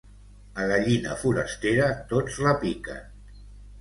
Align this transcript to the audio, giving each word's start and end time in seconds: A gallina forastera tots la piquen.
A 0.61 0.63
gallina 0.69 1.17
forastera 1.25 1.91
tots 2.15 2.41
la 2.47 2.55
piquen. 2.65 3.05